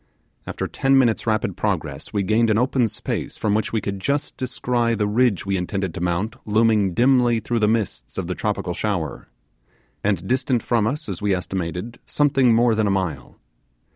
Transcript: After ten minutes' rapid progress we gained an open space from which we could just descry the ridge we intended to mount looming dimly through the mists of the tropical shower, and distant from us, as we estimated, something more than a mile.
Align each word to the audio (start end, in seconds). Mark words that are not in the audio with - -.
After 0.47 0.67
ten 0.67 0.97
minutes' 0.97 1.27
rapid 1.27 1.55
progress 1.55 2.11
we 2.11 2.23
gained 2.23 2.49
an 2.49 2.57
open 2.57 2.87
space 2.87 3.37
from 3.37 3.53
which 3.53 3.71
we 3.71 3.81
could 3.81 3.99
just 3.99 4.35
descry 4.35 4.95
the 4.95 5.05
ridge 5.05 5.45
we 5.45 5.55
intended 5.57 5.93
to 5.93 6.01
mount 6.01 6.37
looming 6.43 6.95
dimly 6.95 7.39
through 7.39 7.59
the 7.59 7.67
mists 7.67 8.17
of 8.17 8.25
the 8.25 8.33
tropical 8.33 8.73
shower, 8.73 9.29
and 10.03 10.27
distant 10.27 10.63
from 10.63 10.87
us, 10.87 11.07
as 11.07 11.21
we 11.21 11.35
estimated, 11.35 11.99
something 12.07 12.51
more 12.51 12.73
than 12.73 12.87
a 12.87 12.89
mile. 12.89 13.37